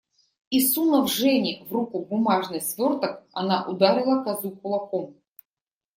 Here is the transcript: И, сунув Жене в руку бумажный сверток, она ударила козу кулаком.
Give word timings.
И, 0.49 0.61
сунув 0.61 1.07
Жене 1.07 1.63
в 1.69 1.73
руку 1.73 2.05
бумажный 2.05 2.61
сверток, 2.61 3.21
она 3.33 3.65
ударила 3.67 4.23
козу 4.23 4.49
кулаком. 4.51 5.13